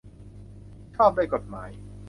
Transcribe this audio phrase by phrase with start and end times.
[0.95, 1.69] ชอบด้วยกฎหมาย